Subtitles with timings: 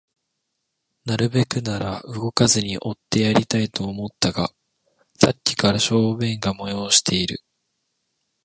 [1.05, 4.49] なるべくなら動かずにおってやりたいと思ったが、
[5.19, 7.43] さっきから小便が催している